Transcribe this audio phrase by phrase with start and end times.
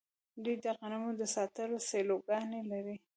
[0.43, 2.95] دوی د غنمو د ساتلو سیلوګانې لري.